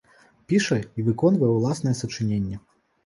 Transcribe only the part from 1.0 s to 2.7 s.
і выконвае ўласныя сачыненні.